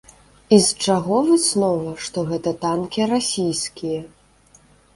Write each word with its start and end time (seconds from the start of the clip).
І 0.55 0.57
з 0.67 0.85
чаго 0.85 1.19
выснова, 1.27 1.93
што 2.07 2.25
гэта 2.31 2.55
танкі 2.65 3.01
расійскія? 3.15 4.01